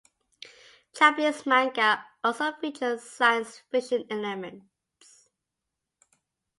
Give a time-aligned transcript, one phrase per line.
[0.97, 5.29] Japanese manga also featured science fiction elements.